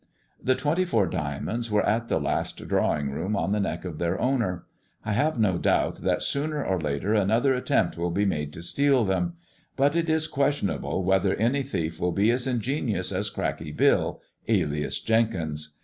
The 0.41 0.55
twenty 0.55 0.83
four 0.83 1.05
diamonds 1.05 1.69
were 1.69 1.85
at 1.85 2.07
the 2.07 2.19
last 2.19 2.67
Drawing 2.67 3.11
room 3.11 3.35
on 3.35 3.51
the 3.51 3.59
neck 3.59 3.85
of 3.85 3.99
their 3.99 4.19
owner. 4.19 4.65
I 5.05 5.13
have 5.13 5.39
no 5.39 5.59
doubt 5.59 5.97
that, 5.97 6.23
sooner 6.23 6.65
or 6.65 6.79
later, 6.81 7.13
another 7.13 7.53
attempt 7.53 7.99
will 7.99 8.09
be 8.09 8.25
made 8.25 8.51
to 8.53 8.63
steal 8.63 9.05
them, 9.05 9.33
I 9.33 9.41
but 9.75 9.95
it 9.95 10.09
is 10.09 10.25
questionable 10.25 11.03
whether 11.03 11.35
any 11.35 11.61
thief 11.61 11.99
will 11.99 12.13
be 12.13 12.31
as 12.31 12.47
ingenious 12.47 13.11
| 13.11 13.11
as 13.11 13.29
Cracky 13.29 13.71
Bill, 13.71 14.23
alias 14.47 14.99
Jenkins. 14.99 15.75